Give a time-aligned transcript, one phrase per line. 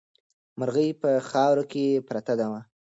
[0.59, 2.61] مرغۍ په خاورو کې پرته وه.